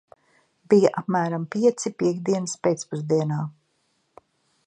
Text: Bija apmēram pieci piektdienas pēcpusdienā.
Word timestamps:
Bija 0.73 0.91
apmēram 1.01 1.45
pieci 1.55 1.93
piektdienas 2.01 2.57
pēcpusdienā. 2.67 3.41